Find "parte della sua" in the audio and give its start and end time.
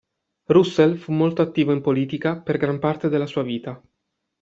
2.79-3.43